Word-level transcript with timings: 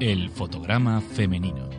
El 0.00 0.28
fotograma 0.28 1.00
femenino. 1.00 1.70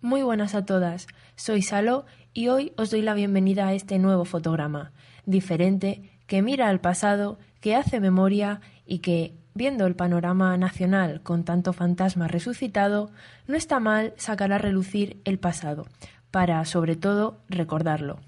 Muy 0.00 0.22
buenas 0.22 0.54
a 0.54 0.64
todas, 0.64 1.06
soy 1.36 1.60
Salo 1.60 2.06
y 2.32 2.48
hoy 2.48 2.72
os 2.78 2.90
doy 2.90 3.02
la 3.02 3.12
bienvenida 3.12 3.68
a 3.68 3.74
este 3.74 3.98
nuevo 3.98 4.24
fotograma, 4.24 4.92
diferente, 5.26 6.18
que 6.26 6.40
mira 6.40 6.68
al 6.68 6.80
pasado, 6.80 7.38
que 7.60 7.76
hace 7.76 8.00
memoria 8.00 8.62
y 8.86 9.00
que, 9.00 9.36
viendo 9.54 9.86
el 9.86 9.94
panorama 9.94 10.56
nacional 10.56 11.22
con 11.22 11.44
tanto 11.44 11.74
fantasma 11.74 12.28
resucitado, 12.28 13.10
no 13.46 13.54
está 13.54 13.78
mal 13.78 14.14
sacar 14.16 14.52
a 14.52 14.58
relucir 14.58 15.20
el 15.24 15.38
pasado, 15.38 15.86
para, 16.30 16.64
sobre 16.64 16.96
todo, 16.96 17.42
recordarlo. 17.50 18.20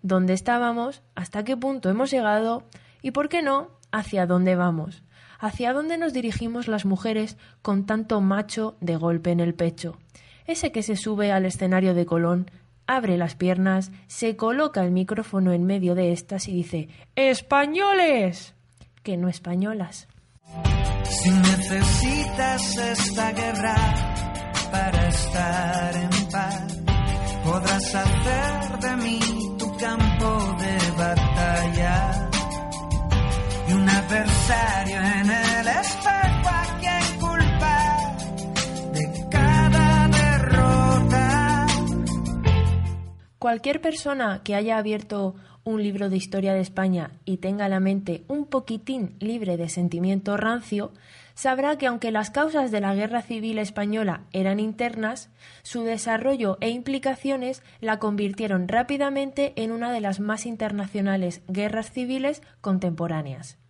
¿Dónde 0.00 0.32
estábamos? 0.32 1.02
¿Hasta 1.14 1.44
qué 1.44 1.56
punto 1.56 1.90
hemos 1.90 2.10
llegado? 2.10 2.64
Y, 3.02 3.10
por 3.10 3.28
qué 3.28 3.42
no, 3.42 3.68
hacia 3.92 4.26
dónde 4.26 4.56
vamos, 4.56 5.02
hacia 5.42 5.72
dónde 5.72 5.98
nos 5.98 6.12
dirigimos 6.12 6.68
las 6.68 6.86
mujeres 6.86 7.36
con 7.62 7.84
tanto 7.84 8.20
macho 8.20 8.76
de 8.80 8.96
golpe 8.96 9.32
en 9.32 9.40
el 9.40 9.54
pecho. 9.54 9.98
Ese 10.46 10.70
que 10.70 10.84
se 10.84 10.96
sube 10.96 11.32
al 11.32 11.44
escenario 11.44 11.94
de 11.94 12.06
Colón, 12.06 12.48
abre 12.86 13.16
las 13.18 13.34
piernas, 13.34 13.90
se 14.06 14.36
coloca 14.36 14.84
el 14.84 14.92
micrófono 14.92 15.52
en 15.52 15.64
medio 15.64 15.96
de 15.96 16.12
estas 16.12 16.46
y 16.46 16.52
dice 16.52 16.88
¡Españoles! 17.16 18.54
que 19.02 19.16
no 19.16 19.28
españolas. 19.28 20.06
Si 21.02 21.30
necesitas 21.30 22.78
esta 22.78 23.32
guerra 23.32 23.74
para 24.70 25.08
estar 25.08 25.96
en 25.96 26.30
paz, 26.30 26.78
podrás 27.44 27.94
hacer 27.96 28.78
de 28.78 28.96
mí 29.02 29.18
tu 29.58 29.76
campo 29.76 30.56
de 30.60 30.61
Cualquier 43.38 43.80
persona 43.80 44.40
que 44.44 44.54
haya 44.54 44.78
abierto 44.78 45.34
un 45.64 45.82
libro 45.82 46.08
de 46.08 46.16
historia 46.16 46.54
de 46.54 46.60
España 46.60 47.10
y 47.24 47.38
tenga 47.38 47.68
la 47.68 47.80
mente 47.80 48.24
un 48.28 48.46
poquitín 48.46 49.16
libre 49.20 49.56
de 49.56 49.68
sentimiento 49.68 50.36
rancio, 50.36 50.92
sabrá 51.34 51.76
que 51.78 51.86
aunque 51.86 52.10
las 52.10 52.30
causas 52.30 52.70
de 52.70 52.80
la 52.80 52.94
guerra 52.94 53.22
civil 53.22 53.58
española 53.58 54.22
eran 54.32 54.60
internas, 54.60 55.30
su 55.62 55.82
desarrollo 55.82 56.56
e 56.60 56.70
implicaciones 56.70 57.62
la 57.80 57.98
convirtieron 57.98 58.68
rápidamente 58.68 59.52
en 59.56 59.72
una 59.72 59.92
de 59.92 60.00
las 60.00 60.20
más 60.20 60.46
internacionales 60.46 61.42
guerras 61.48 61.90
civiles 61.90 62.42
contemporáneas. 62.60 63.61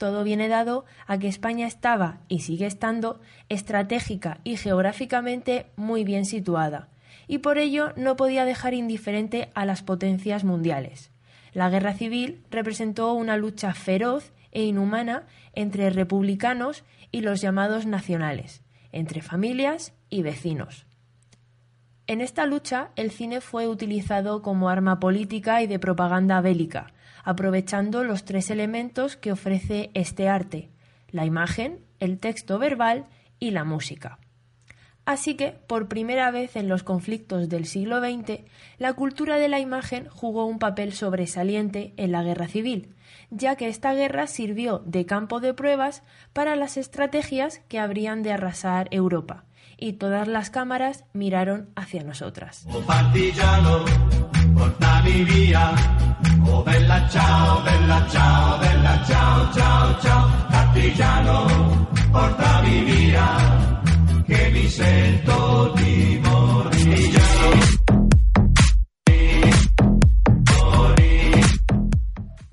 Todo 0.00 0.24
viene 0.24 0.48
dado 0.48 0.86
a 1.06 1.18
que 1.18 1.28
España 1.28 1.66
estaba 1.66 2.20
y 2.26 2.38
sigue 2.38 2.64
estando 2.64 3.20
estratégica 3.50 4.40
y 4.44 4.56
geográficamente 4.56 5.66
muy 5.76 6.04
bien 6.04 6.24
situada, 6.24 6.88
y 7.28 7.40
por 7.40 7.58
ello 7.58 7.92
no 7.96 8.16
podía 8.16 8.46
dejar 8.46 8.72
indiferente 8.72 9.50
a 9.54 9.66
las 9.66 9.82
potencias 9.82 10.42
mundiales. 10.42 11.10
La 11.52 11.68
guerra 11.68 11.92
civil 11.92 12.42
representó 12.50 13.12
una 13.12 13.36
lucha 13.36 13.74
feroz 13.74 14.32
e 14.52 14.62
inhumana 14.62 15.26
entre 15.52 15.90
republicanos 15.90 16.82
y 17.12 17.20
los 17.20 17.42
llamados 17.42 17.84
nacionales, 17.84 18.62
entre 18.92 19.20
familias 19.20 19.92
y 20.08 20.22
vecinos. 20.22 20.86
En 22.06 22.22
esta 22.22 22.46
lucha 22.46 22.88
el 22.96 23.10
cine 23.10 23.42
fue 23.42 23.68
utilizado 23.68 24.40
como 24.40 24.70
arma 24.70 24.98
política 24.98 25.60
y 25.60 25.66
de 25.66 25.78
propaganda 25.78 26.40
bélica, 26.40 26.86
aprovechando 27.24 28.04
los 28.04 28.24
tres 28.24 28.50
elementos 28.50 29.16
que 29.16 29.32
ofrece 29.32 29.90
este 29.94 30.28
arte, 30.28 30.70
la 31.10 31.24
imagen, 31.24 31.80
el 31.98 32.18
texto 32.18 32.58
verbal 32.58 33.06
y 33.38 33.50
la 33.50 33.64
música. 33.64 34.18
Así 35.04 35.34
que, 35.34 35.52
por 35.66 35.88
primera 35.88 36.30
vez 36.30 36.56
en 36.56 36.68
los 36.68 36.82
conflictos 36.82 37.48
del 37.48 37.66
siglo 37.66 38.00
XX, 38.00 38.42
la 38.78 38.92
cultura 38.92 39.38
de 39.38 39.48
la 39.48 39.58
imagen 39.58 40.08
jugó 40.08 40.44
un 40.44 40.58
papel 40.58 40.92
sobresaliente 40.92 41.94
en 41.96 42.12
la 42.12 42.22
guerra 42.22 42.46
civil, 42.46 42.94
ya 43.30 43.56
que 43.56 43.68
esta 43.68 43.92
guerra 43.94 44.26
sirvió 44.26 44.82
de 44.86 45.06
campo 45.06 45.40
de 45.40 45.54
pruebas 45.54 46.02
para 46.32 46.54
las 46.54 46.76
estrategias 46.76 47.60
que 47.68 47.78
habrían 47.78 48.22
de 48.22 48.32
arrasar 48.32 48.88
Europa, 48.92 49.44
y 49.76 49.94
todas 49.94 50.28
las 50.28 50.50
cámaras 50.50 51.04
miraron 51.12 51.70
hacia 51.74 52.04
nosotras. 52.04 52.66
Oh 56.46 56.62
bella 56.64 57.08
bella 57.64 58.58
bella 58.60 58.90
mi 64.52 64.68
sento. 64.68 65.40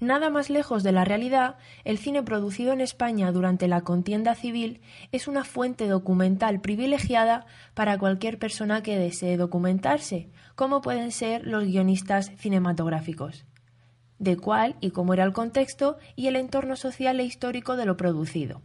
Nada 0.08 0.30
más 0.30 0.50
lejos 0.50 0.84
de 0.84 0.94
la 0.94 1.04
realidad, 1.04 1.58
el 1.84 1.98
cine 1.98 2.24
producido 2.24 2.72
en 2.72 2.80
España 2.80 3.30
durante 3.34 3.68
la 3.68 3.82
contienda 3.82 4.36
civil 4.36 4.80
es 5.12 5.28
una 5.28 5.44
fuente 5.44 5.86
documental 5.88 6.62
privilegiada 6.62 7.46
para 7.74 7.98
cualquier 7.98 8.40
persona 8.40 8.82
que 8.82 8.98
desee 8.98 9.36
documentarse, 9.36 10.30
como 10.56 10.80
pueden 10.80 11.12
ser 11.12 11.46
los 11.46 11.66
guionistas 11.66 12.32
cinematográficos. 12.38 13.47
De 14.20 14.38
cuál 14.38 14.76
y 14.82 14.92
cómo 14.92 15.14
era 15.14 15.24
el 15.24 15.34
contexto 15.34 15.98
y 16.16 16.28
el 16.28 16.36
entorno 16.36 16.76
social 16.76 17.20
e 17.20 17.24
histórico 17.24 17.76
de 17.76 17.86
lo 17.86 17.98
producido. 17.98 18.62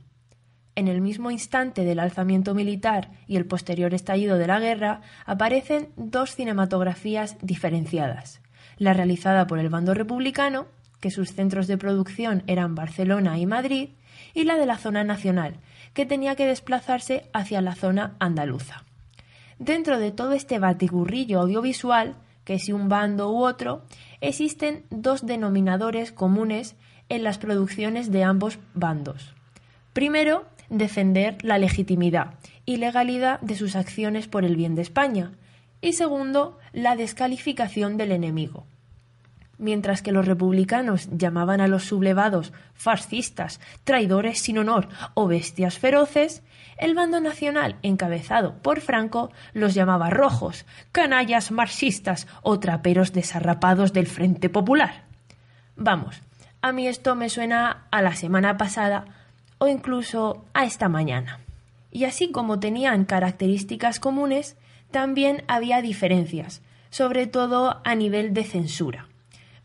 En 0.74 0.88
el 0.88 1.00
mismo 1.00 1.30
instante 1.30 1.84
del 1.84 1.98
alzamiento 1.98 2.54
militar 2.54 3.10
y 3.26 3.36
el 3.36 3.46
posterior 3.46 3.92
estallido 3.92 4.38
de 4.38 4.46
la 4.46 4.58
guerra, 4.58 5.02
aparecen 5.26 5.90
dos 5.96 6.34
cinematografías 6.34 7.36
diferenciadas. 7.42 8.40
La 8.78 8.94
realizada 8.94 9.46
por 9.46 9.58
el 9.58 9.68
bando 9.68 9.92
republicano 9.92 10.66
que 11.02 11.10
sus 11.10 11.32
centros 11.32 11.66
de 11.66 11.76
producción 11.76 12.44
eran 12.46 12.76
Barcelona 12.76 13.38
y 13.38 13.44
Madrid, 13.44 13.90
y 14.34 14.44
la 14.44 14.56
de 14.56 14.66
la 14.66 14.78
zona 14.78 15.02
nacional, 15.02 15.56
que 15.94 16.06
tenía 16.06 16.36
que 16.36 16.46
desplazarse 16.46 17.28
hacia 17.32 17.60
la 17.60 17.74
zona 17.74 18.14
andaluza. 18.20 18.84
Dentro 19.58 19.98
de 19.98 20.12
todo 20.12 20.32
este 20.32 20.60
batiburrillo 20.60 21.40
audiovisual, 21.40 22.14
que 22.44 22.58
si 22.58 22.72
un 22.72 22.88
bando 22.88 23.30
u 23.30 23.44
otro, 23.44 23.82
existen 24.20 24.84
dos 24.90 25.26
denominadores 25.26 26.12
comunes 26.12 26.76
en 27.08 27.22
las 27.22 27.38
producciones 27.38 28.10
de 28.10 28.24
ambos 28.24 28.58
bandos. 28.74 29.34
Primero, 29.92 30.44
defender 30.70 31.44
la 31.44 31.58
legitimidad 31.58 32.34
y 32.64 32.76
legalidad 32.76 33.40
de 33.40 33.56
sus 33.56 33.76
acciones 33.76 34.28
por 34.28 34.44
el 34.44 34.56
bien 34.56 34.74
de 34.74 34.82
España, 34.82 35.32
y 35.80 35.94
segundo, 35.94 36.58
la 36.72 36.96
descalificación 36.96 37.96
del 37.96 38.12
enemigo 38.12 38.66
mientras 39.58 40.02
que 40.02 40.12
los 40.12 40.26
republicanos 40.26 41.08
llamaban 41.10 41.60
a 41.60 41.68
los 41.68 41.84
sublevados 41.84 42.52
fascistas, 42.74 43.60
traidores 43.84 44.40
sin 44.40 44.58
honor 44.58 44.88
o 45.14 45.26
bestias 45.26 45.78
feroces, 45.78 46.42
el 46.78 46.94
bando 46.94 47.20
nacional, 47.20 47.76
encabezado 47.82 48.54
por 48.62 48.80
Franco, 48.80 49.30
los 49.52 49.74
llamaba 49.74 50.10
rojos, 50.10 50.66
canallas 50.90 51.50
marxistas 51.50 52.26
o 52.42 52.58
traperos 52.58 53.12
desarrapados 53.12 53.92
del 53.92 54.06
Frente 54.06 54.48
Popular. 54.48 55.04
Vamos, 55.76 56.20
a 56.60 56.72
mí 56.72 56.88
esto 56.88 57.14
me 57.14 57.28
suena 57.28 57.86
a 57.90 58.02
la 58.02 58.14
semana 58.14 58.56
pasada 58.56 59.04
o 59.58 59.68
incluso 59.68 60.44
a 60.54 60.64
esta 60.64 60.88
mañana. 60.88 61.40
Y 61.90 62.04
así 62.04 62.32
como 62.32 62.58
tenían 62.58 63.04
características 63.04 64.00
comunes, 64.00 64.56
también 64.90 65.44
había 65.46 65.82
diferencias, 65.82 66.62
sobre 66.90 67.26
todo 67.26 67.80
a 67.84 67.94
nivel 67.94 68.34
de 68.34 68.44
censura. 68.44 69.06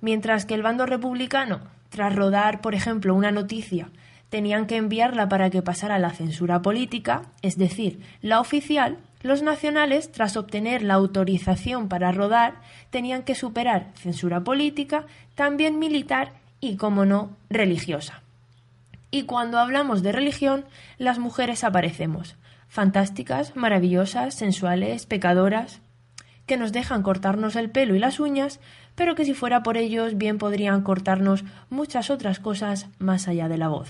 Mientras 0.02 0.46
que 0.46 0.54
el 0.54 0.62
bando 0.62 0.86
republicano, 0.86 1.62
tras 1.90 2.16
rodar, 2.16 2.62
por 2.62 2.76
ejemplo, 2.76 3.16
una 3.16 3.32
noticia, 3.32 3.90
tenían 4.30 4.68
que 4.68 4.78
enviarla 4.78 5.30
para 5.30 5.50
que 5.50 5.62
pasara 5.62 6.00
la 6.00 6.12
censura 6.12 6.62
política, 6.62 7.24
es 7.42 7.58
decir, 7.58 8.02
la 8.22 8.40
oficial, 8.40 8.98
los 9.22 9.42
nacionales, 9.42 10.12
tras 10.12 10.38
obtener 10.38 10.84
la 10.84 10.94
autorización 10.94 11.88
para 11.90 12.12
rodar, 12.12 12.56
tenían 12.90 13.24
que 13.24 13.36
superar 13.36 13.92
censura 13.96 14.42
política, 14.42 15.06
también 15.36 15.80
militar 15.80 16.34
y, 16.60 16.76
como 16.76 17.06
no, 17.06 17.36
religiosa. 17.50 18.22
Y 19.10 19.24
cuando 19.24 19.58
hablamos 19.58 20.04
de 20.04 20.12
religión, 20.12 20.66
las 20.98 21.18
mujeres 21.18 21.64
aparecemos, 21.64 22.36
fantásticas, 22.68 23.56
maravillosas, 23.56 24.36
sensuales, 24.36 25.06
pecadoras, 25.06 25.82
que 26.48 26.58
nos 26.58 26.72
dejan 26.72 27.04
cortarnos 27.04 27.56
el 27.56 27.70
pelo 27.70 27.94
y 27.94 28.00
las 28.00 28.20
uñas, 28.20 28.60
pero 28.96 29.14
que 29.14 29.26
si 29.26 29.36
fuera 29.36 29.62
por 29.62 29.78
ellos 29.78 30.18
bien 30.18 30.40
podrían 30.40 30.82
cortarnos 30.82 31.44
muchas 31.70 32.10
otras 32.10 32.40
cosas 32.40 32.88
más 32.98 33.28
allá 33.28 33.48
de 33.48 33.58
la 33.58 33.68
voz. 33.68 33.90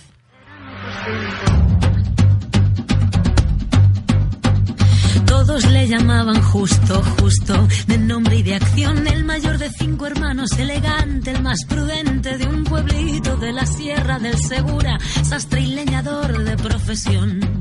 Todos 5.25 5.71
le 5.71 5.87
llamaban 5.87 6.41
justo, 6.41 7.01
justo, 7.21 7.67
de 7.87 7.97
nombre 7.97 8.37
y 8.37 8.43
de 8.43 8.55
acción, 8.55 9.07
el 9.07 9.23
mayor 9.23 9.57
de 9.57 9.69
cinco 9.69 10.07
hermanos, 10.07 10.51
elegante, 10.57 11.31
el 11.31 11.41
más 11.41 11.63
prudente 11.65 12.37
de 12.37 12.47
un 12.47 12.63
pueblito 12.63 13.37
de 13.37 13.53
la 13.53 13.65
Sierra 13.65 14.19
del 14.19 14.37
Segura, 14.37 14.97
sastre 15.23 15.61
y 15.61 15.67
leñador 15.67 16.43
de 16.43 16.57
profesión 16.57 17.56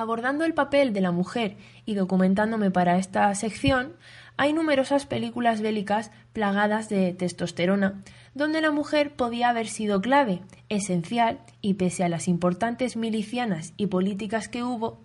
Abordando 0.00 0.44
el 0.44 0.54
papel 0.54 0.92
de 0.92 1.00
la 1.00 1.10
mujer 1.10 1.56
y 1.84 1.94
documentándome 1.94 2.70
para 2.70 2.98
esta 2.98 3.34
sección, 3.34 3.94
hay 4.36 4.52
numerosas 4.52 5.06
películas 5.06 5.60
bélicas 5.60 6.12
plagadas 6.32 6.88
de 6.88 7.14
testosterona, 7.14 8.00
donde 8.32 8.60
la 8.60 8.70
mujer 8.70 9.16
podía 9.16 9.48
haber 9.48 9.66
sido 9.66 10.00
clave, 10.00 10.40
esencial, 10.68 11.40
y 11.60 11.74
pese 11.74 12.04
a 12.04 12.08
las 12.08 12.28
importantes 12.28 12.96
milicianas 12.96 13.72
y 13.76 13.88
políticas 13.88 14.46
que 14.46 14.62
hubo, 14.62 15.00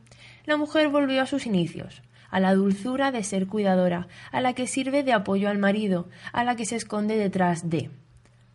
la 0.46 0.58
mujer 0.58 0.90
volvió 0.90 1.24
a 1.24 1.26
sus 1.26 1.48
inicios, 1.48 2.04
a 2.30 2.40
la 2.40 2.54
dulzura 2.54 3.12
de 3.12 3.24
ser 3.24 3.48
cuidadora, 3.48 4.08
a 4.32 4.42
la 4.42 4.54
que 4.54 4.68
sirve 4.68 5.02
de 5.02 5.14
apoyo 5.14 5.50
al 5.50 5.58
marido, 5.58 6.08
a 6.34 6.44
la 6.44 6.56
que 6.56 6.68
se 6.68 6.76
esconde 6.76 7.18
detrás 7.18 7.68
de. 7.68 7.90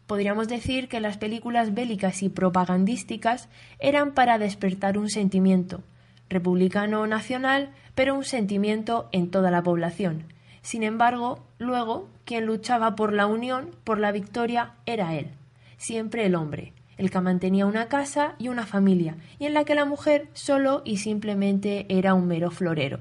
Podríamos 0.07 0.47
decir 0.47 0.87
que 0.87 1.01
las 1.01 1.19
películas 1.19 1.75
bélicas 1.75 2.23
y 2.23 2.29
propagandísticas 2.29 3.49
eran 3.81 4.15
para 4.15 4.39
despertar 4.39 4.99
un 4.99 5.11
sentimiento, 5.11 5.83
republicano 6.29 7.07
nacional, 7.07 7.71
pero 7.95 8.15
un 8.15 8.25
sentimiento 8.25 9.09
en 9.13 9.31
toda 9.31 9.51
la 9.51 9.63
población. 9.63 10.25
Sin 10.63 10.83
embargo, 10.83 11.45
luego, 11.59 12.09
quien 12.25 12.47
luchaba 12.47 12.95
por 12.95 13.13
la 13.13 13.27
unión, 13.27 13.71
por 13.85 13.99
la 13.99 14.13
victoria, 14.13 14.75
era 14.87 15.15
él, 15.15 15.31
siempre 15.77 16.27
el 16.27 16.35
hombre, 16.35 16.73
el 16.97 17.11
que 17.11 17.21
mantenía 17.21 17.67
una 17.67 17.89
casa 17.89 18.35
y 18.39 18.49
una 18.49 18.67
familia, 18.67 19.17
y 19.39 19.47
en 19.47 19.55
la 19.55 19.65
que 19.65 19.75
la 19.75 19.85
mujer 19.85 20.29
solo 20.35 20.83
y 20.85 20.99
simplemente 20.99 21.87
era 21.89 22.15
un 22.15 22.27
mero 22.27 22.51
florero. 22.51 23.01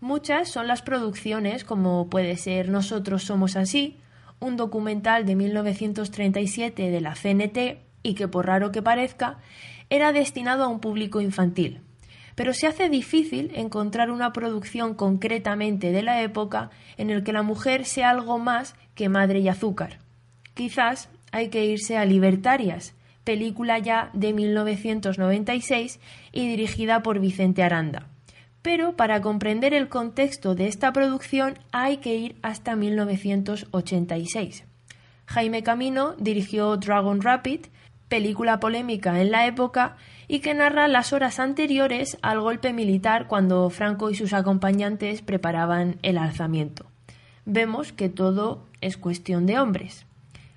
Muchas 0.00 0.48
son 0.48 0.66
las 0.66 0.82
producciones, 0.82 1.64
como 1.64 2.08
puede 2.08 2.36
ser 2.36 2.70
Nosotros 2.70 3.22
somos 3.22 3.56
así, 3.56 3.98
un 4.40 4.56
documental 4.56 5.26
de 5.26 5.36
1937 5.36 6.90
de 6.90 7.00
la 7.02 7.14
CNT 7.14 7.78
y 8.02 8.14
que, 8.14 8.26
por 8.26 8.46
raro 8.46 8.72
que 8.72 8.80
parezca, 8.80 9.38
era 9.90 10.12
destinado 10.12 10.64
a 10.64 10.68
un 10.68 10.80
público 10.80 11.20
infantil 11.20 11.82
pero 12.34 12.54
se 12.54 12.66
hace 12.66 12.88
difícil 12.88 13.50
encontrar 13.54 14.10
una 14.10 14.32
producción 14.32 14.94
concretamente 14.94 15.92
de 15.92 16.02
la 16.02 16.22
época 16.22 16.70
en 16.96 17.10
el 17.10 17.22
que 17.22 17.32
la 17.32 17.42
mujer 17.42 17.84
sea 17.84 18.10
algo 18.10 18.38
más 18.38 18.74
que 18.94 19.08
madre 19.08 19.40
y 19.40 19.48
azúcar. 19.48 19.98
Quizás 20.54 21.08
hay 21.32 21.48
que 21.48 21.64
irse 21.64 21.96
a 21.96 22.04
Libertarias, 22.04 22.94
película 23.24 23.78
ya 23.78 24.10
de 24.12 24.32
1996 24.32 26.00
y 26.32 26.48
dirigida 26.48 27.02
por 27.02 27.20
Vicente 27.20 27.62
Aranda. 27.62 28.06
Pero 28.62 28.94
para 28.96 29.20
comprender 29.22 29.72
el 29.72 29.88
contexto 29.88 30.54
de 30.54 30.66
esta 30.66 30.92
producción 30.92 31.58
hay 31.72 31.98
que 31.98 32.16
ir 32.16 32.36
hasta 32.42 32.76
1986. 32.76 34.64
Jaime 35.26 35.62
Camino 35.62 36.14
dirigió 36.18 36.76
Dragon 36.76 37.22
Rapid, 37.22 37.60
película 38.08 38.60
polémica 38.60 39.20
en 39.20 39.30
la 39.30 39.46
época 39.46 39.96
y 40.32 40.38
que 40.38 40.54
narra 40.54 40.86
las 40.86 41.12
horas 41.12 41.40
anteriores 41.40 42.16
al 42.22 42.40
golpe 42.40 42.72
militar 42.72 43.26
cuando 43.26 43.68
Franco 43.68 44.10
y 44.10 44.14
sus 44.14 44.32
acompañantes 44.32 45.22
preparaban 45.22 45.98
el 46.04 46.18
alzamiento. 46.18 46.86
Vemos 47.46 47.92
que 47.92 48.08
todo 48.08 48.64
es 48.80 48.96
cuestión 48.96 49.44
de 49.44 49.58
hombres. 49.58 50.06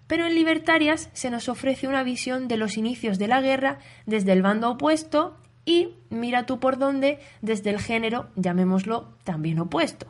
Pero 0.06 0.28
en 0.28 0.36
Libertarias 0.36 1.10
se 1.14 1.32
nos 1.32 1.50
ofrece 1.50 1.88
una 1.88 2.04
visión 2.04 2.48
de 2.48 2.58
los 2.58 2.78
inicios 2.78 3.18
de 3.18 3.28
la 3.28 3.42
guerra 3.42 3.80
desde 4.06 4.34
el 4.34 4.44
bando 4.44 4.70
opuesto 4.70 5.38
y, 5.66 5.96
mira 6.12 6.46
tú 6.46 6.60
por 6.60 6.78
dónde, 6.78 7.18
desde 7.42 7.72
el 7.72 7.80
género, 7.80 8.30
llamémoslo, 8.36 9.18
también 9.24 9.58
opuesto. 9.58 10.06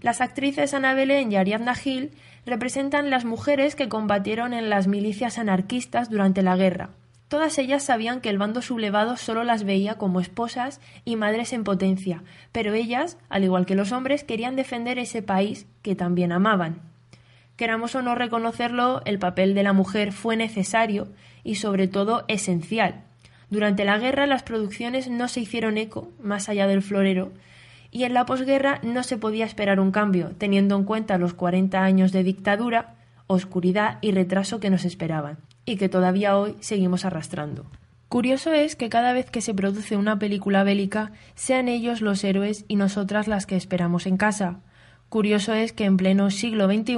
Las 0.00 0.22
actrices 0.22 0.72
Ana 0.72 0.94
Belén 0.94 1.30
y 1.30 1.36
Ariadna 1.36 1.74
Gil 1.74 2.12
representan 2.46 3.10
las 3.10 3.26
mujeres 3.26 3.74
que 3.74 3.90
combatieron 3.90 4.54
en 4.54 4.70
las 4.70 4.86
milicias 4.86 5.36
anarquistas 5.36 6.08
durante 6.08 6.40
la 6.40 6.56
guerra. 6.56 6.88
Todas 7.28 7.58
ellas 7.58 7.84
sabían 7.84 8.22
que 8.22 8.30
el 8.30 8.38
bando 8.38 8.62
sublevado 8.62 9.18
solo 9.18 9.44
las 9.44 9.64
veía 9.64 9.96
como 9.96 10.20
esposas 10.20 10.80
y 11.04 11.16
madres 11.16 11.52
en 11.52 11.62
potencia, 11.62 12.22
pero 12.52 12.72
ellas, 12.72 13.18
al 13.28 13.44
igual 13.44 13.66
que 13.66 13.74
los 13.74 13.92
hombres, 13.92 14.24
querían 14.24 14.56
defender 14.56 14.98
ese 14.98 15.22
país 15.22 15.66
que 15.82 15.94
también 15.94 16.32
amaban. 16.32 16.80
Queramos 17.56 17.94
o 17.94 18.02
no 18.02 18.14
reconocerlo, 18.14 19.02
el 19.04 19.18
papel 19.18 19.54
de 19.54 19.62
la 19.62 19.74
mujer 19.74 20.12
fue 20.12 20.36
necesario 20.36 21.08
y 21.44 21.56
sobre 21.56 21.86
todo 21.86 22.24
esencial. 22.28 23.02
Durante 23.50 23.84
la 23.84 23.98
guerra 23.98 24.26
las 24.26 24.42
producciones 24.42 25.10
no 25.10 25.28
se 25.28 25.40
hicieron 25.40 25.76
eco, 25.76 26.10
más 26.22 26.48
allá 26.48 26.66
del 26.66 26.82
florero, 26.82 27.32
y 27.90 28.04
en 28.04 28.14
la 28.14 28.26
posguerra 28.26 28.80
no 28.82 29.02
se 29.02 29.18
podía 29.18 29.44
esperar 29.44 29.80
un 29.80 29.90
cambio, 29.90 30.32
teniendo 30.38 30.76
en 30.76 30.84
cuenta 30.84 31.18
los 31.18 31.34
40 31.34 31.82
años 31.82 32.12
de 32.12 32.22
dictadura, 32.22 32.94
oscuridad 33.26 33.98
y 34.00 34.12
retraso 34.12 34.60
que 34.60 34.70
nos 34.70 34.84
esperaban, 34.84 35.38
y 35.68 35.76
que 35.76 35.90
todavía 35.90 36.38
hoy 36.38 36.56
seguimos 36.60 37.04
arrastrando. 37.04 37.66
Curioso 38.08 38.54
es 38.54 38.74
que 38.74 38.88
cada 38.88 39.12
vez 39.12 39.30
que 39.30 39.42
se 39.42 39.52
produce 39.52 39.98
una 39.98 40.18
película 40.18 40.64
bélica 40.64 41.12
sean 41.34 41.68
ellos 41.68 42.00
los 42.00 42.24
héroes 42.24 42.64
y 42.68 42.76
nosotras 42.76 43.28
las 43.28 43.44
que 43.44 43.56
esperamos 43.56 44.06
en 44.06 44.16
casa. 44.16 44.60
Curioso 45.10 45.52
es 45.52 45.74
que 45.74 45.84
en 45.84 45.98
pleno 45.98 46.30
siglo 46.30 46.72
XXI 46.72 46.96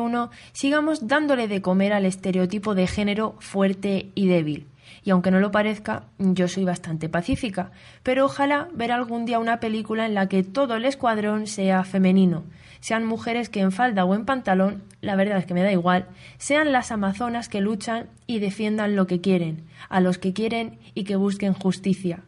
sigamos 0.53 1.09
dándole 1.09 1.49
de 1.49 1.61
comer 1.61 1.93
al 1.93 2.07
estereotipo 2.07 2.77
de 2.77 2.87
género 2.87 3.35
fuerte 3.41 4.13
y 4.15 4.29
débil, 4.29 4.69
y 5.03 5.11
aunque 5.11 5.33
no 5.33 5.41
lo 5.41 5.51
parezca, 5.51 6.05
yo 6.19 6.47
soy 6.47 6.65
bastante 6.65 7.09
pacífica, 7.09 7.73
pero 8.05 8.25
ojalá 8.25 8.69
ver 8.73 8.93
algún 8.93 9.25
día 9.25 9.41
una 9.41 9.59
película 9.59 10.07
en 10.07 10.15
la 10.15 10.29
que 10.29 10.45
todo 10.45 10.77
el 10.77 10.85
escuadrón 10.85 11.49
sea 11.49 11.83
femenino, 11.83 12.45
sean 12.81 13.06
mujeres 13.06 13.49
que 13.49 13.61
en 13.61 13.73
falda 13.73 14.05
o 14.05 14.15
en 14.15 14.25
pantalón, 14.25 14.82
la 15.00 15.17
verdad 15.17 15.38
es 15.38 15.47
que 15.47 15.55
me 15.55 15.62
da 15.62 15.73
igual, 15.73 16.06
sean 16.38 16.73
las 16.73 16.91
amazonas 16.93 17.49
que 17.49 17.61
luchan 17.61 18.09
y 18.27 18.38
defiendan 18.38 18.97
lo 18.97 19.06
que 19.06 19.21
quieren, 19.21 19.65
a 19.88 20.00
los 20.00 20.19
que 20.19 20.32
quieren 20.32 20.79
y 20.94 21.05
que 21.05 21.17
busquen 21.17 21.53
justicia. 21.55 22.25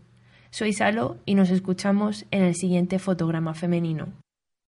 Soy 0.50 0.72
Salo 0.72 1.16
y 1.24 1.34
nos 1.34 1.50
escuchamos 1.50 2.26
en 2.30 2.42
el 2.42 2.54
siguiente 2.54 2.98
fotograma 2.98 3.54
femenino. 3.54 4.21